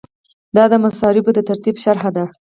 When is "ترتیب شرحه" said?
1.49-2.09